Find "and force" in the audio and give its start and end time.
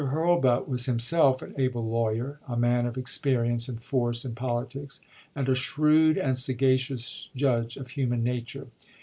3.69-4.25